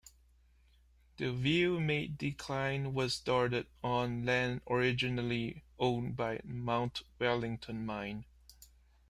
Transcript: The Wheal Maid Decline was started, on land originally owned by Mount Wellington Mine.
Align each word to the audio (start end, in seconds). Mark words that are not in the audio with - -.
The 1.17 1.25
Wheal 1.25 1.79
Maid 1.79 2.17
Decline 2.17 2.95
was 2.95 3.13
started, 3.13 3.67
on 3.83 4.25
land 4.25 4.61
originally 4.67 5.63
owned 5.77 6.15
by 6.15 6.41
Mount 6.43 7.03
Wellington 7.19 7.85
Mine. 7.85 8.25